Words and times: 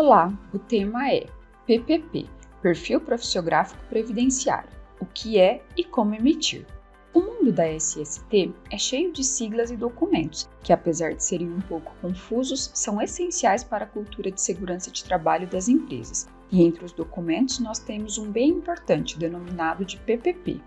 Olá, 0.00 0.32
o 0.54 0.60
tema 0.60 1.10
é 1.10 1.26
PPP 1.66 2.30
Perfil 2.62 3.00
Profissiográfico 3.00 3.84
Previdenciário 3.88 4.70
o 5.00 5.06
que 5.06 5.40
é 5.40 5.60
e 5.76 5.82
como 5.82 6.14
emitir. 6.14 6.64
O 7.12 7.20
mundo 7.20 7.50
da 7.50 7.66
SST 7.66 8.54
é 8.70 8.78
cheio 8.78 9.12
de 9.12 9.24
siglas 9.24 9.72
e 9.72 9.76
documentos, 9.76 10.48
que 10.62 10.72
apesar 10.72 11.14
de 11.14 11.24
serem 11.24 11.52
um 11.52 11.60
pouco 11.62 11.92
confusos, 12.00 12.70
são 12.74 13.02
essenciais 13.02 13.64
para 13.64 13.86
a 13.86 13.88
cultura 13.88 14.30
de 14.30 14.40
segurança 14.40 14.88
de 14.88 15.02
trabalho 15.02 15.48
das 15.48 15.68
empresas. 15.68 16.28
E 16.48 16.62
entre 16.62 16.84
os 16.84 16.92
documentos 16.92 17.58
nós 17.58 17.80
temos 17.80 18.18
um 18.18 18.30
bem 18.30 18.50
importante 18.50 19.18
denominado 19.18 19.84
de 19.84 19.96
PPP, 19.96 20.62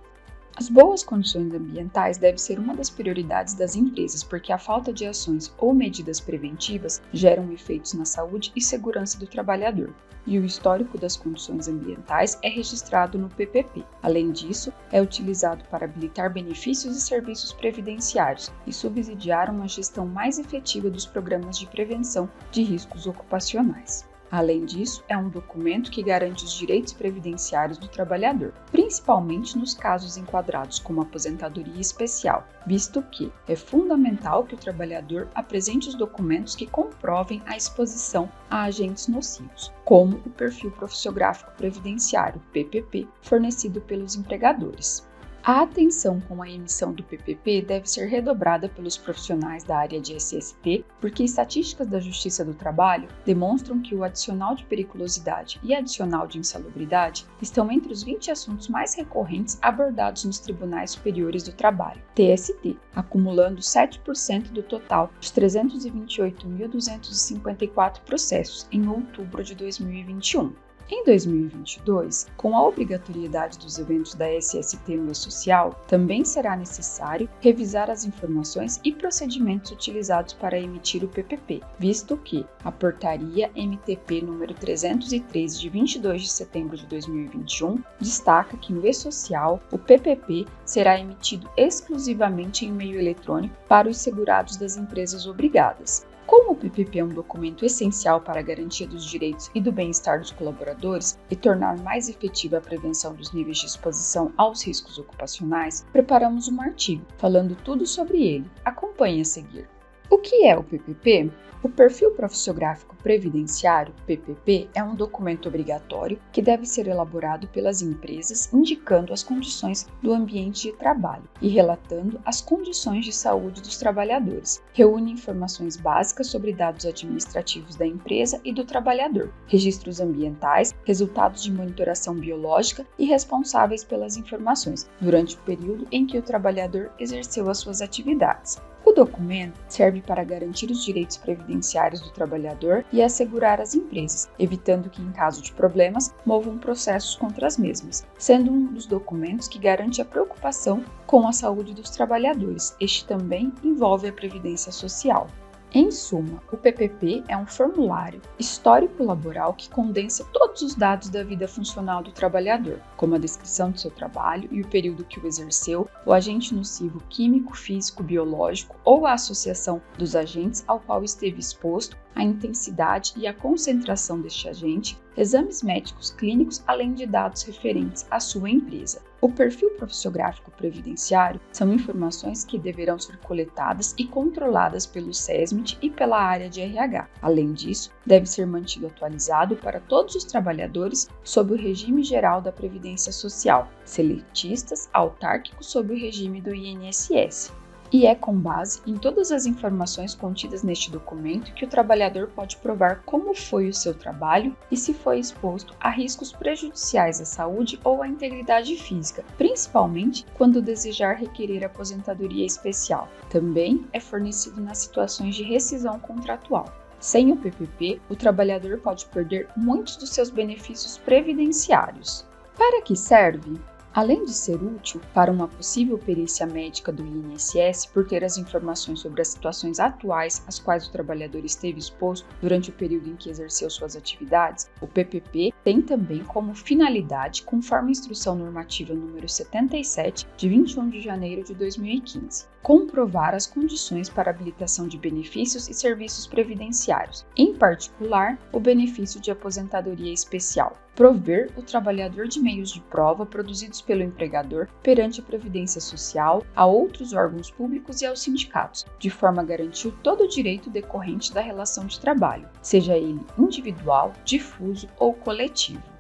as 0.58 0.68
boas 0.68 1.02
condições 1.02 1.54
ambientais 1.54 2.18
deve 2.18 2.38
ser 2.38 2.60
uma 2.60 2.76
das 2.76 2.90
prioridades 2.90 3.54
das 3.54 3.76
empresas, 3.76 4.22
porque 4.22 4.52
a 4.52 4.58
falta 4.58 4.92
de 4.92 5.06
ações 5.06 5.54
ou 5.58 5.74
medidas 5.74 6.20
preventivas 6.20 7.02
geram 7.14 7.52
efeitos 7.54 7.94
na 7.94 8.04
saúde 8.04 8.52
e 8.56 8.62
segurança 8.62 9.18
do 9.18 9.26
trabalhador. 9.26 9.94
E 10.28 10.38
o 10.38 10.46
histórico 10.46 10.98
das 11.00 11.16
condições 11.16 11.68
ambientais 11.68 12.38
é 12.44 12.50
registrado 12.50 13.18
no 13.18 13.30
PPP. 13.30 13.84
Além 14.04 14.32
disso, 14.32 14.72
é 14.92 15.02
utilizado 15.02 15.64
para 15.72 15.86
habilitar 15.86 16.32
benefícios 16.32 16.96
e 16.96 17.02
serviços 17.02 17.54
previdenciários 17.54 18.52
e 18.68 18.74
subsidiar 18.74 19.50
uma 19.50 19.68
gestão 19.68 20.06
mais 20.06 20.38
efetiva 20.38 20.90
dos 20.90 21.06
programas 21.06 21.58
de 21.58 21.66
prevenção 21.66 22.30
de 22.52 22.62
riscos 22.62 23.08
ocupacionais. 23.08 24.11
Além 24.32 24.64
disso, 24.64 25.04
é 25.10 25.18
um 25.18 25.28
documento 25.28 25.92
que 25.92 26.02
garante 26.02 26.46
os 26.46 26.54
direitos 26.54 26.94
previdenciários 26.94 27.78
do 27.78 27.90
trabalhador, 27.90 28.54
principalmente 28.72 29.58
nos 29.58 29.74
casos 29.74 30.16
enquadrados 30.16 30.80
como 30.80 31.02
aposentadoria 31.02 31.82
especial, 31.82 32.48
visto 32.66 33.02
que 33.12 33.30
é 33.46 33.58
fundamental 33.58 34.46
que 34.46 34.56
o 34.56 34.58
trabalhador 34.58 35.28
apresente 35.36 35.90
os 35.90 35.96
documentos 35.96 36.56
que 36.56 36.66
comprovem 36.66 37.42
a 37.46 37.58
exposição 37.58 38.32
a 38.50 38.64
agentes 38.64 39.10
nocivos, 39.10 39.70
como 39.84 40.16
o 40.26 40.30
perfil 40.30 40.72
profissiográfico 40.72 41.52
previdenciário, 41.58 42.42
PPP, 42.54 43.10
fornecido 43.22 43.82
pelos 43.82 44.16
empregadores. 44.16 45.06
A 45.44 45.64
atenção 45.64 46.20
com 46.20 46.44
a 46.44 46.48
emissão 46.48 46.94
do 46.94 47.04
PPP 47.04 47.64
deve 47.64 47.90
ser 47.90 48.06
redobrada 48.06 48.70
pelos 48.70 48.96
profissionais 48.96 49.64
da 49.64 49.76
área 49.76 50.00
de 50.00 50.16
SST, 50.16 50.86
porque 51.00 51.24
estatísticas 51.24 51.88
da 51.88 52.00
Justiça 52.00 52.46
do 52.46 52.54
Trabalho 52.54 53.08
demonstram 53.26 53.82
que 53.82 53.96
o 53.96 54.04
adicional 54.04 54.54
de 54.54 54.64
periculosidade 54.66 55.60
e 55.64 55.74
adicional 55.74 56.28
de 56.28 56.38
insalubridade 56.38 57.26
estão 57.42 57.72
entre 57.72 57.92
os 57.92 58.04
20 58.04 58.30
assuntos 58.30 58.68
mais 58.68 58.94
recorrentes 58.94 59.58
abordados 59.64 60.26
nos 60.26 60.38
Tribunais 60.38 60.92
Superiores 60.92 61.42
do 61.42 61.54
Trabalho, 61.54 62.04
TST, 62.14 62.78
acumulando 62.96 63.62
7% 63.62 64.52
do 64.52 64.62
total 64.62 65.12
dos 65.20 65.32
328.254 65.32 68.02
processos 68.02 68.68
em 68.72 68.88
outubro 68.88 69.44
de 69.44 69.56
2021. 69.56 70.54
Em 70.90 71.06
2022, 71.06 72.28
com 72.36 72.56
a 72.56 72.68
obrigatoriedade 72.68 73.58
dos 73.58 73.80
eventos 73.80 74.14
da 74.14 74.28
SST 74.30 74.98
no 74.98 75.12
E-Social, 75.12 75.82
também 75.88 76.26
será 76.26 76.56
necessário 76.56 77.30
revisar 77.40 77.90
as 77.90 78.06
informações 78.06 78.80
e 78.84 78.92
procedimentos 78.92 79.72
utilizados 79.72 80.34
para 80.34 80.60
emitir 80.60 81.04
o 81.04 81.08
PPP, 81.08 81.62
visto 81.80 82.18
que 82.18 82.46
a 82.64 82.72
Portaria 82.72 83.50
MTP 83.56 84.22
número 84.22 84.54
303 84.54 85.60
de 85.60 85.70
22 85.70 86.22
de 86.24 86.30
setembro 86.30 86.78
de 86.78 86.86
2021 86.88 87.82
destaca 88.00 88.58
que 88.58 88.74
no 88.74 88.86
E-Social 88.86 89.62
o 89.72 89.78
PPP 89.78 90.46
será 90.66 91.00
emitido 91.00 91.50
exclusivamente 91.56 92.66
em 92.66 92.72
meio 92.72 93.00
eletrônico 93.00 93.56
para 93.68 93.90
os 93.90 93.98
segurados 93.98 94.58
das 94.58 94.78
empresas 94.78 95.26
obrigadas, 95.26 96.06
como 96.26 96.52
o 96.52 96.56
PPP 96.56 97.00
é 97.00 97.04
um 97.04 97.10
documento 97.10 97.66
essencial 97.66 98.22
para 98.22 98.40
a 98.40 98.44
garantia 98.44 98.88
dos 98.88 99.06
direitos 99.06 99.50
e 99.54 99.62
do 99.62 99.72
bem-estar 99.72 100.20
dos 100.20 100.32
colaboradores 100.32 101.18
e 101.30 101.36
tornar 101.36 101.78
mais 101.80 102.10
efetiva 102.10 102.58
a 102.58 102.62
prevenção 102.62 103.14
dos 103.14 103.32
níveis 103.32 103.58
de 103.58 103.66
exposição 103.66 104.32
aos 104.38 104.66
riscos 104.66 104.98
ocupacionais, 104.98 105.86
preparamos 105.92 106.48
um 106.48 106.62
artigo 106.62 107.06
falando 107.18 107.56
tudo 107.64 107.86
sobre 107.86 108.24
ele. 108.24 108.52
Acompanhe 108.64 109.22
a 109.22 109.26
seguir. 109.26 109.68
O 110.12 110.18
que 110.18 110.46
é 110.46 110.58
o 110.58 110.62
PPP? 110.62 111.32
O 111.64 111.70
Perfil 111.70 112.12
Profissiográfico 112.12 112.98
Previdenciário, 112.98 113.94
PPP, 114.06 114.68
é 114.76 114.84
um 114.84 114.94
documento 114.94 115.48
obrigatório 115.48 116.20
que 116.34 116.42
deve 116.42 116.66
ser 116.66 116.88
elaborado 116.88 117.48
pelas 117.48 117.82
empresas 117.82 118.52
indicando 118.52 119.14
as 119.14 119.24
condições 119.24 119.88
do 120.04 120.12
ambiente 120.12 120.64
de 120.64 120.74
trabalho 120.74 121.24
e 121.42 121.48
relatando 121.48 122.20
as 122.26 122.42
condições 122.42 123.06
de 123.06 123.14
saúde 123.14 123.62
dos 123.62 123.78
trabalhadores. 123.78 124.62
Reúne 124.74 125.14
informações 125.14 125.78
básicas 125.78 126.28
sobre 126.28 126.52
dados 126.52 126.86
administrativos 126.86 127.78
da 127.78 127.88
empresa 127.88 128.42
e 128.44 128.52
do 128.52 128.66
trabalhador, 128.66 129.32
registros 129.48 130.02
ambientais, 130.02 130.76
resultados 130.84 131.42
de 131.42 131.54
monitoração 131.54 132.16
biológica 132.16 132.86
e 133.00 133.06
responsáveis 133.06 133.86
pelas 133.86 134.18
informações 134.18 134.90
durante 135.00 135.38
o 135.38 135.42
período 135.44 135.88
em 135.90 136.06
que 136.06 136.18
o 136.18 136.22
trabalhador 136.22 136.92
exerceu 137.00 137.50
as 137.50 137.60
suas 137.60 137.82
atividades. 137.82 138.60
O 138.84 138.92
documento 138.94 139.60
serve 139.68 140.02
para 140.02 140.24
garantir 140.24 140.72
os 140.72 140.84
direitos 140.84 141.16
previdenciários 141.16 142.02
do 142.02 142.10
trabalhador 142.10 142.84
e 142.92 143.02
assegurar 143.02 143.62
as 143.62 143.76
empresas, 143.76 144.28
evitando 144.40 144.90
que, 144.90 145.02
em 145.02 145.12
caso 145.12 145.42
de 145.42 145.54
problemas, 145.54 146.14
movam 146.26 146.58
processos 146.58 147.16
contra 147.16 147.46
as 147.46 147.58
mesmas, 147.58 148.06
sendo 148.18 148.52
um 148.52 148.66
dos 148.66 148.88
documentos 148.88 149.48
que 149.48 149.60
garante 149.60 150.02
a 150.02 150.06
preocupação 150.06 150.84
com 151.06 151.28
a 151.28 151.32
saúde 151.32 151.76
dos 151.76 151.92
trabalhadores. 151.92 152.76
Este 152.80 153.06
também 153.06 153.54
envolve 153.64 154.08
a 154.08 154.14
previdência 154.14 154.72
social. 154.72 155.28
Em 155.74 155.90
suma, 155.90 156.44
o 156.52 156.58
PPP 156.58 157.24
é 157.30 157.38
um 157.38 157.46
formulário 157.46 158.22
histórico 158.38 159.06
laboral 159.06 159.54
que 159.54 159.70
condensa 159.70 160.26
todos 160.34 160.62
os 160.62 160.76
dados 160.76 161.08
da 161.08 161.24
vida 161.24 161.48
funcional 161.48 162.04
do 162.04 162.12
trabalhador, 162.12 162.82
como 162.98 163.16
a 163.16 163.18
descrição 163.18 163.72
do 163.72 163.80
seu 163.80 163.90
trabalho 163.90 164.50
e 164.52 164.62
o 164.62 164.68
período 164.68 165.06
que 165.06 165.18
o 165.18 165.26
exerceu, 165.26 165.88
o 166.06 166.12
agente 166.12 166.54
nocivo 166.54 167.02
químico, 167.10 167.56
físico, 167.56 168.04
biológico 168.04 168.76
ou 168.84 169.06
a 169.06 169.14
associação 169.14 169.82
dos 169.98 170.14
agentes 170.14 170.62
ao 170.68 170.82
qual 170.82 171.06
esteve 171.06 171.40
exposto, 171.40 171.96
a 172.16 172.24
intensidade 172.24 173.14
e 173.16 173.28
a 173.28 173.34
concentração 173.34 174.22
deste 174.22 174.48
agente, 174.50 174.98
exames 175.16 175.62
médicos 175.62 176.12
clínicos, 176.12 176.64
além 176.68 176.94
de 176.94 177.06
dados 177.06 177.44
referentes 177.44 178.06
à 178.10 178.20
sua 178.20 178.50
empresa. 178.50 179.02
O 179.22 179.30
perfil 179.30 179.70
profissiográfico 179.72 180.50
previdenciário 180.52 181.40
são 181.52 181.72
informações 181.72 182.44
que 182.44 182.58
deverão 182.58 182.98
ser 182.98 183.18
coletadas 183.18 183.94
e 183.98 184.08
controladas 184.08 184.88
pelo 184.88 185.14
SESMIT 185.14 185.78
e 185.80 185.92
pela 185.92 186.20
área 186.20 186.50
de 186.50 186.60
RH. 186.60 187.08
Além 187.22 187.54
disso, 187.54 187.92
deve 188.04 188.26
ser 188.26 188.48
mantido 188.48 188.88
atualizado 188.88 189.56
para 189.58 189.80
todos 189.80 190.16
os 190.16 190.24
trabalhadores 190.24 191.08
sob 191.24 191.54
o 191.54 191.58
regime 191.58 192.04
geral 192.04 192.42
da 192.42 192.52
Previdência 192.52 193.12
Social, 193.12 193.70
seletistas, 193.86 194.90
autárquicos 194.92 195.68
sob 195.68 195.94
o 195.94 195.98
regime 195.98 196.42
do 196.42 196.56
INSS 196.56 197.54
e 197.92 198.06
é 198.06 198.16
com 198.16 198.34
base 198.34 198.82
em 198.88 198.96
todas 198.96 199.32
as 199.32 199.46
informações 199.46 200.16
contidas 200.16 200.64
neste 200.64 200.90
documento 200.90 201.54
que 201.54 201.66
o 201.66 201.68
trabalhador 201.68 202.28
pode 202.28 202.56
provar 202.58 203.04
como 203.06 203.36
foi 203.36 203.68
o 203.68 203.74
seu 203.74 203.94
trabalho 203.94 204.56
e 204.72 204.78
se 204.78 204.94
foi 204.94 205.20
exposto 205.20 205.76
a 205.80 205.90
riscos 205.90 206.32
prejudiciais 206.32 207.20
à 207.20 207.26
saúde 207.26 207.80
ou 207.84 208.02
à 208.02 208.08
integridade 208.08 208.76
física, 208.78 209.26
principalmente 209.38 210.26
quando 210.36 210.62
desejar 210.62 211.16
requerer 211.16 211.66
aposentadoria 211.66 212.46
especial. 212.46 213.10
Também 213.30 213.86
é 213.92 214.00
fornecido 214.00 214.62
nas 214.62 214.78
situações 214.78 215.36
de 215.36 215.44
rescisão 215.44 216.00
contratual. 216.00 216.72
Sem 217.00 217.32
o 217.32 217.36
PPP, 217.36 218.00
o 218.10 218.16
trabalhador 218.16 218.78
pode 218.80 219.08
perder 219.08 219.50
muitos 219.58 219.98
dos 219.98 220.12
seus 220.12 220.30
benefícios 220.30 221.00
previdenciários. 221.00 222.26
Para 222.56 222.82
que 222.84 222.96
serve? 222.96 223.60
Além 223.94 224.24
de 224.24 224.34
ser 224.34 224.56
útil 224.64 225.02
para 225.14 225.30
uma 225.30 225.50
possível 225.50 225.98
perícia 225.98 226.46
médica 226.46 226.94
do 226.94 227.06
INSS 227.06 227.88
por 227.88 228.08
ter 228.08 228.24
as 228.24 228.38
informações 228.38 229.02
sobre 229.02 229.22
as 229.22 229.28
situações 229.28 229.82
atuais 229.82 230.42
às 230.48 230.58
quais 230.58 230.88
o 230.88 230.92
trabalhador 230.94 231.44
esteve 231.44 231.78
exposto 231.78 232.26
durante 232.42 232.70
o 232.70 232.74
período 232.74 233.10
em 233.10 233.18
que 233.18 233.30
exerceu 233.30 233.70
suas 233.70 233.98
atividades, 233.98 234.70
o 234.80 234.88
PPP 234.88 235.54
tem 235.66 235.82
também 235.82 236.24
como 236.24 236.56
finalidade, 236.56 237.44
conforme 237.44 237.90
a 237.90 237.92
Instrução 237.92 238.34
Normativa 238.34 238.94
número 238.94 239.28
77 239.28 240.26
de 240.38 240.48
21 240.48 240.90
de 240.90 241.02
janeiro 241.02 241.44
de 241.44 241.54
2015, 241.54 242.46
comprovar 242.62 243.36
as 243.36 243.46
condições 243.46 244.08
para 244.08 244.30
habilitação 244.30 244.88
de 244.88 244.98
benefícios 244.98 245.68
e 245.68 245.74
serviços 245.74 246.26
previdenciários, 246.28 247.26
em 247.36 247.54
particular 247.54 248.40
o 248.54 248.60
benefício 248.60 249.20
de 249.20 249.32
aposentadoria 249.32 250.14
especial, 250.14 250.78
prover 250.96 251.50
o 251.56 251.62
trabalhador 251.62 252.28
de 252.28 252.40
meios 252.40 252.72
de 252.72 252.82
prova 252.82 253.26
produzidos 253.26 253.82
pelo 253.82 254.04
empregador 254.04 254.68
perante 254.84 255.20
a 255.20 255.24
Previdência 255.24 255.82
Social, 255.82 256.44
a 256.56 256.66
outros 256.66 257.14
órgãos 257.14 257.50
públicos 257.50 258.02
e 258.02 258.06
aos 258.06 258.22
sindicatos, 258.22 258.86
de 259.00 259.10
forma 259.10 259.42
a 259.42 259.46
garantir 259.46 259.92
todo 260.04 260.24
o 260.24 260.28
direito 260.28 260.70
decorrente 260.70 261.34
da 261.34 261.42
relação 261.42 261.86
de 261.86 262.00
trabalho, 262.00 262.48
seja 262.62 262.98
ele 262.98 263.22
individual, 263.38 264.14
difuso 264.26 264.88
ou 265.00 265.14
coletivo. 265.14 265.91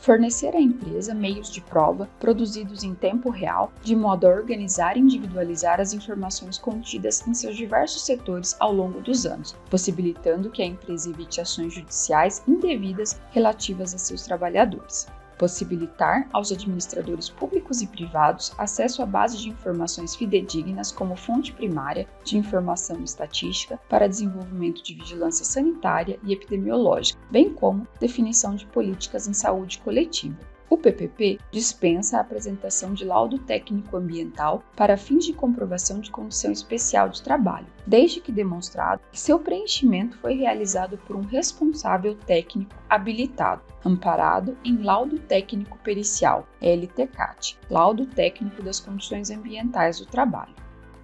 Fornecer 0.00 0.56
à 0.56 0.60
empresa 0.60 1.14
meios 1.14 1.50
de 1.50 1.60
prova 1.60 2.08
produzidos 2.18 2.82
em 2.82 2.94
tempo 2.94 3.28
real, 3.28 3.70
de 3.82 3.94
modo 3.94 4.26
a 4.26 4.30
organizar 4.30 4.96
e 4.96 5.00
individualizar 5.00 5.80
as 5.80 5.92
informações 5.92 6.58
contidas 6.58 7.26
em 7.28 7.34
seus 7.34 7.56
diversos 7.56 8.02
setores 8.02 8.56
ao 8.58 8.72
longo 8.72 9.00
dos 9.00 9.26
anos, 9.26 9.54
possibilitando 9.68 10.50
que 10.50 10.62
a 10.62 10.66
empresa 10.66 11.10
evite 11.10 11.40
ações 11.40 11.74
judiciais 11.74 12.42
indevidas 12.48 13.20
relativas 13.30 13.94
a 13.94 13.98
seus 13.98 14.22
trabalhadores 14.22 15.06
possibilitar 15.40 16.28
aos 16.34 16.52
administradores 16.52 17.30
públicos 17.30 17.80
e 17.80 17.86
privados 17.86 18.52
acesso 18.58 19.02
à 19.02 19.06
base 19.06 19.38
de 19.38 19.48
informações 19.48 20.14
fidedignas 20.14 20.92
como 20.92 21.16
fonte 21.16 21.50
primária 21.50 22.06
de 22.22 22.36
informação 22.36 23.02
estatística 23.02 23.80
para 23.88 24.06
desenvolvimento 24.06 24.82
de 24.84 24.92
vigilância 24.92 25.46
sanitária 25.46 26.20
e 26.22 26.34
epidemiológica, 26.34 27.18
bem 27.30 27.54
como 27.54 27.88
definição 27.98 28.54
de 28.54 28.66
políticas 28.66 29.26
em 29.26 29.32
saúde 29.32 29.78
coletiva. 29.78 30.36
O 30.70 30.78
PPP 30.78 31.40
dispensa 31.50 32.16
a 32.16 32.20
apresentação 32.20 32.94
de 32.94 33.04
laudo 33.04 33.40
técnico 33.40 33.96
ambiental 33.96 34.62
para 34.76 34.96
fins 34.96 35.24
de 35.24 35.32
comprovação 35.32 35.98
de 35.98 36.12
condição 36.12 36.52
especial 36.52 37.08
de 37.08 37.20
trabalho, 37.20 37.66
desde 37.84 38.20
que 38.20 38.30
demonstrado 38.30 39.02
que 39.10 39.18
seu 39.18 39.40
preenchimento 39.40 40.16
foi 40.18 40.34
realizado 40.34 40.96
por 40.96 41.16
um 41.16 41.22
responsável 41.22 42.14
técnico 42.14 42.72
habilitado, 42.88 43.62
amparado 43.84 44.56
em 44.64 44.76
laudo 44.76 45.18
técnico 45.18 45.76
pericial, 45.78 46.46
LTCAT, 46.62 47.58
laudo 47.68 48.06
técnico 48.06 48.62
das 48.62 48.78
condições 48.78 49.28
ambientais 49.28 49.98
do 49.98 50.06
trabalho. 50.06 50.54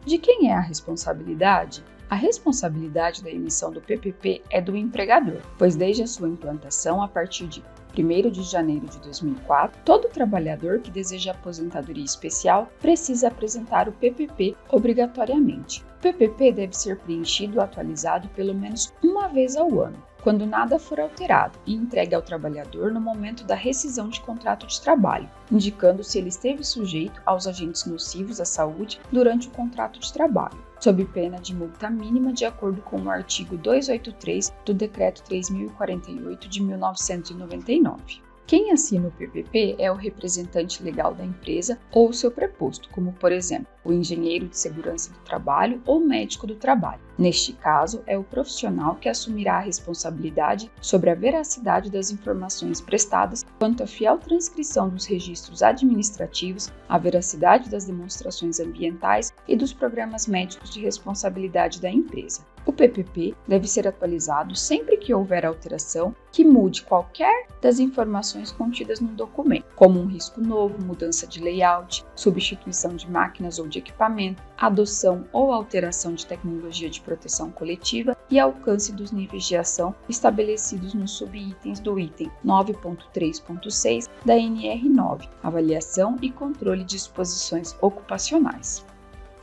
De 0.05 0.17
quem 0.17 0.49
é 0.49 0.55
a 0.55 0.61
responsabilidade? 0.61 1.83
A 2.09 2.15
responsabilidade 2.15 3.21
da 3.21 3.33
emissão 3.33 3.73
do 3.73 3.81
PPP 3.81 4.43
é 4.49 4.61
do 4.61 4.77
empregador, 4.77 5.41
pois 5.59 5.75
desde 5.75 6.05
a 6.05 6.07
sua 6.07 6.29
implantação, 6.29 7.03
a 7.03 7.09
partir 7.09 7.49
de 7.49 7.65
1 8.03 8.31
de 8.31 8.43
janeiro 8.43 8.87
de 8.87 8.99
2004, 9.01 9.81
todo 9.85 10.09
trabalhador 10.09 10.81
que 10.81 10.91
deseja 10.91 11.33
aposentadoria 11.33 12.05
especial 12.05 12.71
precisa 12.81 13.29
apresentar 13.29 13.89
o 13.89 13.93
PPP 13.93 14.57
obrigatoriamente. 14.71 15.85
O 15.99 16.03
PPP 16.03 16.53
deve 16.53 16.77
ser 16.77 16.99
preenchido 16.99 17.57
e 17.57 17.61
atualizado 17.61 18.29
pelo 18.31 18.55
menos 18.55 18.93
uma 19.03 19.29
vez 19.29 19.57
ao 19.57 19.81
ano, 19.81 20.03
quando 20.27 20.45
nada 20.45 20.77
for 20.77 20.99
alterado, 20.99 21.57
e 21.65 21.73
entregue 21.73 22.13
ao 22.13 22.21
trabalhador 22.21 22.91
no 22.91 23.01
momento 23.01 23.45
da 23.45 23.55
rescisão 23.55 24.09
de 24.09 24.21
contrato 24.21 24.67
de 24.67 24.81
trabalho, 24.81 25.31
indicando 25.53 26.03
se 26.03 26.19
ele 26.19 26.31
esteve 26.31 26.65
sujeito 26.65 27.23
aos 27.25 27.47
agentes 27.47 27.87
nocivos 27.87 28.41
à 28.41 28.45
saúde 28.45 29.01
durante 29.13 29.47
o 29.47 29.53
contrato 29.53 30.01
de 30.01 30.13
trabalho 30.13 30.59
sob 30.81 31.05
pena 31.07 31.39
de 31.39 31.55
multa 31.55 31.89
mínima 31.89 32.33
de 32.33 32.45
acordo 32.45 32.83
com 32.83 33.01
o 33.03 33.11
artigo 33.11 33.57
283 33.57 34.53
do 34.65 34.75
Decreto 34.75 35.23
3048 35.23 36.49
de 36.49 36.63
1999. 36.63 38.26
Quem 38.47 38.71
assina 38.71 39.09
o 39.09 39.11
PPP 39.11 39.75
é 39.77 39.91
o 39.91 39.97
representante 39.97 40.81
legal 40.81 41.13
da 41.13 41.25
empresa 41.25 41.81
ou 41.91 42.13
seu 42.13 42.31
preposto, 42.31 42.89
como 42.91 43.13
por 43.15 43.33
exemplo, 43.33 43.67
o 43.83 43.93
engenheiro 43.93 44.47
de 44.47 44.57
segurança 44.57 45.13
do 45.13 45.19
trabalho 45.25 45.83
ou 45.85 45.99
médico 45.99 46.47
do 46.47 46.55
trabalho. 46.55 47.01
Neste 47.19 47.53
caso, 47.55 48.05
é 48.07 48.17
o 48.17 48.23
profissional 48.23 48.95
que 48.95 49.09
assumirá 49.09 49.57
a 49.57 49.63
responsabilidade 49.63 50.71
sobre 50.81 51.11
a 51.11 51.15
veracidade 51.17 51.91
das 51.91 52.13
informações 52.13 52.81
prestadas 52.81 53.45
quanto 53.59 53.83
à 53.83 53.87
fiel 53.87 54.17
transcrição 54.17 54.91
dos 54.91 55.07
registros 55.07 55.61
administrativos, 55.61 56.73
a 56.89 56.99
veracidade 56.99 57.69
das 57.69 57.85
demonstrações 57.85 58.61
ambientais 58.61 59.35
e 59.49 59.57
dos 59.57 59.73
programas 59.73 60.29
médicos 60.29 60.71
de 60.71 60.81
responsabilidade 60.81 61.81
da 61.81 61.91
empresa. 61.91 62.47
O 62.67 62.73
PPP 62.73 63.33
deve 63.47 63.69
ser 63.69 63.87
atualizado 63.87 64.57
sempre 64.57 64.97
que 64.97 65.15
houver 65.15 65.47
alteração 65.47 66.13
que 66.33 66.45
mude 66.45 66.83
qualquer 66.83 67.47
das 67.63 67.79
informações 67.79 68.51
contidas 68.51 68.99
no 68.99 69.07
documento, 69.09 69.67
como 69.77 70.01
um 70.01 70.07
risco 70.07 70.41
novo, 70.41 70.85
mudança 70.85 71.29
de 71.29 71.41
layout, 71.41 72.05
substituição 72.17 72.97
de 72.97 73.09
máquinas 73.09 73.61
ou 73.61 73.69
de 73.69 73.79
equipamento, 73.79 74.43
adoção 74.59 75.25
ou 75.33 75.53
alteração 75.53 76.13
de 76.13 76.27
tecnologia 76.27 76.91
de 76.91 77.01
proteção 77.01 77.53
coletiva 77.53 78.17
e 78.29 78.37
alcance 78.37 78.93
dos 78.93 79.13
níveis 79.13 79.45
de 79.45 79.57
ação 79.57 79.95
estabelecidos 80.09 80.93
nos 80.93 81.13
subitens 81.13 81.79
do 81.79 81.97
item 82.01 82.29
9.3.6 82.45 84.09
da 84.25 84.35
NR9, 84.35 85.29
avaliação 85.41 86.17
e 86.21 86.33
controle 86.33 86.83
de 86.83 86.97
exposições 86.97 87.77
ocupacionais. 87.81 88.85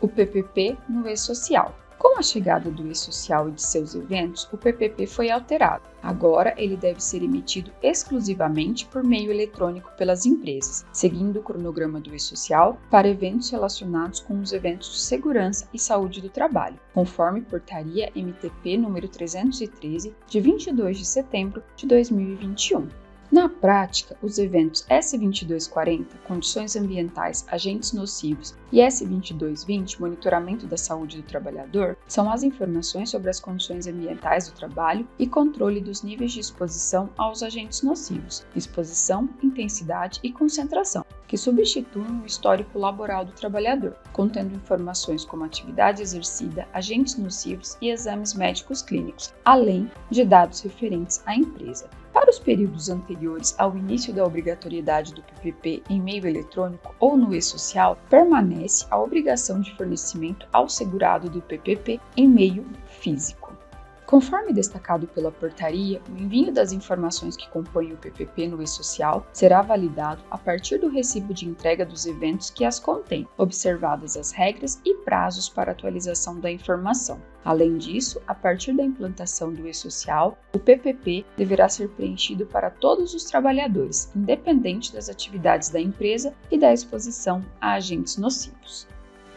O 0.01 0.09
PPP 0.09 0.77
no 0.89 1.07
e-social. 1.07 1.73
Com 2.03 2.19
a 2.19 2.21
chegada 2.21 2.69
do 2.69 2.85
e-social 2.91 3.47
e 3.47 3.53
de 3.53 3.61
seus 3.61 3.95
eventos, 3.95 4.43
o 4.51 4.57
PPP 4.57 5.07
foi 5.07 5.31
alterado. 5.31 5.83
Agora, 6.01 6.53
ele 6.57 6.75
deve 6.75 7.01
ser 7.01 7.23
emitido 7.23 7.71
exclusivamente 7.81 8.85
por 8.87 9.05
meio 9.05 9.31
eletrônico 9.31 9.89
pelas 9.97 10.25
empresas, 10.25 10.85
seguindo 10.91 11.39
o 11.39 11.41
cronograma 11.41 12.01
do 12.01 12.13
e-social 12.13 12.77
para 12.91 13.07
eventos 13.07 13.49
relacionados 13.49 14.19
com 14.19 14.37
os 14.41 14.51
eventos 14.51 14.91
de 14.91 14.99
segurança 14.99 15.65
e 15.73 15.79
saúde 15.79 16.19
do 16.19 16.29
trabalho, 16.29 16.77
conforme 16.93 17.39
portaria 17.39 18.11
MTP 18.13 18.75
número 18.75 19.07
313 19.07 20.13
de 20.27 20.41
22 20.41 20.97
de 20.97 21.05
setembro 21.05 21.63
de 21.77 21.87
2021. 21.87 23.02
Na 23.33 23.49
prática, 23.49 24.15
os 24.21 24.37
eventos 24.37 24.85
S2240, 24.87 26.05
condições 26.27 26.75
ambientais, 26.75 27.43
agentes 27.49 27.91
nocivos, 27.91 28.53
e 28.71 28.77
S2220, 28.77 29.99
monitoramento 29.99 30.67
da 30.67 30.77
saúde 30.77 31.17
do 31.17 31.23
trabalhador, 31.23 31.97
são 32.07 32.31
as 32.31 32.43
informações 32.43 33.09
sobre 33.09 33.31
as 33.31 33.39
condições 33.39 33.87
ambientais 33.87 34.47
do 34.47 34.53
trabalho 34.53 35.07
e 35.17 35.25
controle 35.25 35.81
dos 35.81 36.03
níveis 36.03 36.31
de 36.31 36.41
exposição 36.41 37.09
aos 37.17 37.41
agentes 37.41 37.81
nocivos, 37.81 38.45
exposição, 38.55 39.27
intensidade 39.41 40.19
e 40.21 40.31
concentração, 40.31 41.03
que 41.33 41.37
substituem 41.39 42.21
o 42.21 42.27
histórico 42.27 42.77
laboral 42.77 43.25
do 43.25 43.31
trabalhador, 43.31 43.95
contendo 44.11 44.55
informações 44.55 45.25
como 45.25 45.43
atividade 45.43 45.99
exercida, 45.99 46.67
agentes 46.71 47.17
nocivos 47.17 47.75
e 47.81 47.89
exames 47.89 48.35
médicos 48.35 48.83
clínicos, 48.83 49.33
além 49.43 49.89
de 50.11 50.23
dados 50.23 50.61
referentes 50.61 51.23
à 51.25 51.35
empresa. 51.35 51.89
Para 52.13 52.29
os 52.29 52.37
períodos 52.37 52.87
anteriores 52.87 53.55
ao 53.57 53.75
início 53.75 54.13
da 54.13 54.23
obrigatoriedade 54.23 55.15
do 55.15 55.23
PPP 55.23 55.81
em 55.89 55.99
meio 55.99 56.27
eletrônico 56.27 56.93
ou 56.99 57.17
no 57.17 57.33
e-social, 57.33 57.97
permanece 58.11 58.85
a 58.91 59.01
obrigação 59.01 59.59
de 59.59 59.75
fornecimento 59.75 60.47
ao 60.53 60.69
segurado 60.69 61.31
do 61.31 61.41
PPP 61.41 61.99
em 62.15 62.29
meio 62.29 62.63
físico. 62.85 63.52
Conforme 64.13 64.53
destacado 64.53 65.07
pela 65.07 65.31
portaria, 65.31 65.99
o 66.07 66.21
envio 66.21 66.53
das 66.53 66.71
informações 66.71 67.35
que 67.35 67.49
compõem 67.49 67.93
o 67.93 67.97
PPP 67.97 68.47
no 68.47 68.61
e-social 68.61 69.25
será 69.33 69.63
validado 69.63 70.21
a 70.29 70.37
partir 70.37 70.77
do 70.77 70.87
recibo 70.87 71.33
de 71.33 71.49
entrega 71.49 71.83
dos 71.83 72.05
eventos 72.05 72.51
que 72.51 72.63
as 72.63 72.79
contém, 72.79 73.27
observadas 73.39 74.15
as 74.15 74.31
regras 74.31 74.79
e 74.85 74.93
prazos 74.97 75.49
para 75.49 75.71
atualização 75.71 76.39
da 76.39 76.51
informação. 76.51 77.19
Além 77.43 77.75
disso, 77.75 78.21
a 78.27 78.35
partir 78.35 78.73
da 78.73 78.83
implantação 78.83 79.51
do 79.51 79.67
e-social, 79.67 80.37
o 80.53 80.59
PPP 80.59 81.25
deverá 81.35 81.67
ser 81.67 81.89
preenchido 81.89 82.45
para 82.45 82.69
todos 82.69 83.15
os 83.15 83.23
trabalhadores, 83.23 84.11
independente 84.15 84.93
das 84.93 85.09
atividades 85.09 85.69
da 85.69 85.81
empresa 85.81 86.35
e 86.51 86.59
da 86.59 86.71
exposição 86.71 87.43
a 87.59 87.73
agentes 87.73 88.17
nocivos. 88.17 88.87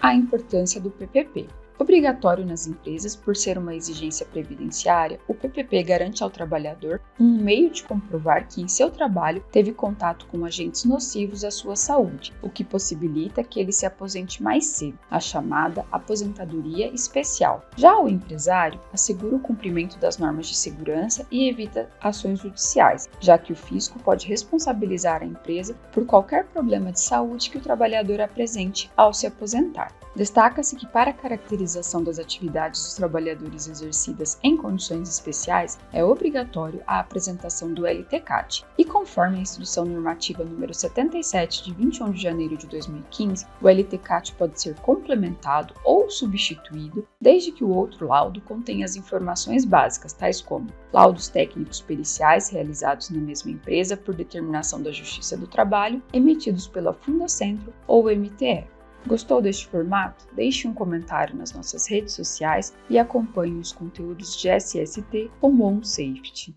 A 0.03 0.15
importância 0.15 0.79
do 0.79 0.91
PPP. 0.91 1.49
Obrigatório 1.79 2.45
nas 2.47 2.67
empresas 2.67 3.15
por 3.15 3.37
ser 3.37 3.59
uma 3.59 3.75
exigência 3.75 4.25
previdenciária, 4.25 5.21
o 5.29 5.35
PPP 5.35 5.83
garante 5.83 6.23
ao 6.23 6.31
trabalhador 6.31 7.03
um 7.21 7.37
meio 7.37 7.71
de 7.71 7.85
comprovar 7.85 8.49
que 8.49 8.63
em 8.63 8.69
seu 8.69 8.91
trabalho 8.91 9.45
teve 9.53 9.73
contato 9.73 10.27
com 10.27 10.47
agentes 10.47 10.87
nocivos 10.87 11.45
à 11.45 11.51
sua 11.51 11.77
saúde, 11.77 12.33
o 12.41 12.49
que 12.49 12.65
possibilita 12.65 13.45
que 13.45 13.61
ele 13.61 13.73
se 13.73 13.85
aposente 13.85 14.43
mais 14.43 14.65
cedo, 14.65 14.99
a 15.11 15.21
chamada 15.21 15.85
aposentadoria 15.93 16.89
especial. 16.95 17.63
Já 17.77 17.99
o 17.99 18.09
empresário 18.09 18.81
assegura 18.91 19.37
o 19.37 19.41
cumprimento 19.41 19.99
das 19.99 20.17
normas 20.17 20.47
de 20.47 20.57
segurança 20.57 21.27
e 21.31 21.47
evita 21.47 21.91
ações 22.01 22.41
judiciais, 22.41 23.07
já 23.21 23.37
que 23.37 23.53
o 23.53 23.57
fisco 23.57 23.99
pode 23.99 24.27
responsabilizar 24.27 25.23
a 25.23 25.27
empresa 25.27 25.77
por 25.93 26.07
qualquer 26.07 26.47
problema 26.47 26.91
de 26.91 27.01
saúde 27.01 27.51
que 27.51 27.59
o 27.59 27.63
trabalhador 27.63 28.23
apresente 28.23 28.91
ao 28.97 29.13
se 29.13 29.27
aposentar. 29.27 29.93
Destaca-se 30.17 30.75
que, 30.77 30.87
para 30.87 31.11
a 31.11 31.15
caracterização 31.67 32.03
das 32.03 32.19
atividades 32.19 32.81
dos 32.83 32.95
trabalhadores 32.95 33.69
exercidas 33.69 34.39
em 34.43 34.57
condições 34.57 35.09
especiais, 35.09 35.79
é 35.93 36.05
obrigatório 36.05 36.81
a 36.87 37.01
apresentação 37.01 37.73
do 37.73 37.87
LTCAT, 37.87 38.65
e 38.79 38.85
conforme 38.85 39.39
a 39.39 39.41
Instrução 39.41 39.85
Normativa 39.85 40.45
número 40.45 40.73
77 40.73 41.65
de 41.65 41.75
21 41.75 42.13
de 42.13 42.23
janeiro 42.23 42.57
de 42.57 42.67
2015, 42.69 43.47
o 43.61 43.69
LTCAT 43.69 44.35
pode 44.35 44.61
ser 44.61 44.75
complementado 44.77 45.75
ou 45.85 46.09
substituído 46.09 47.07
desde 47.21 47.51
que 47.51 47.65
o 47.65 47.71
outro 47.71 48.07
laudo 48.07 48.41
contenha 48.43 48.85
as 48.85 48.95
informações 48.95 49.65
básicas, 49.65 50.13
tais 50.13 50.41
como 50.41 50.69
laudos 50.93 51.29
técnicos 51.29 51.81
periciais 51.81 52.49
realizados 52.49 53.11
na 53.11 53.21
mesma 53.21 53.51
empresa 53.51 53.97
por 53.97 54.15
determinação 54.15 54.81
da 54.81 54.93
Justiça 54.93 55.37
do 55.37 55.47
Trabalho, 55.47 56.01
emitidos 56.13 56.69
pela 56.69 56.93
Fundacentro 56.93 57.73
ou 57.87 58.05
MTE. 58.05 58.76
Gostou 59.07 59.41
deste 59.41 59.69
formato? 59.69 60.27
Deixe 60.35 60.67
um 60.67 60.75
comentário 60.75 61.37
nas 61.37 61.53
nossas 61.53 61.87
redes 61.87 62.15
sociais 62.15 62.75
e 62.91 62.99
acompanhe 62.99 63.59
os 63.61 63.73
conteúdos 63.73 64.37
de 64.37 64.49
SST 64.49 65.31
com 65.41 65.57
Bom 65.57 65.83
Safety. 65.83 66.55